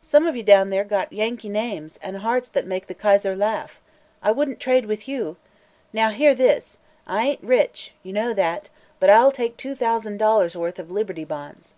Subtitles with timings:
[0.00, 3.80] Some of you down there got Yankee names an' hearts that make the Kaiser laugh.
[4.22, 5.38] I wouldn't trade with you!
[5.92, 8.68] Now, hear this: I ain't rich; you know that;
[9.00, 11.74] but I'll take two thousand dollars' worth of Liberty Bonds."